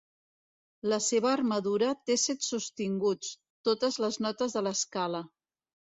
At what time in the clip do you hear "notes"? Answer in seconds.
4.29-4.57